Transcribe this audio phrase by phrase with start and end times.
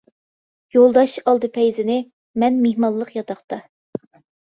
[0.77, 1.99] يولداش ئالدى پەيزىنى،
[2.45, 3.65] مەن مېھمانلىق ياتاقتا.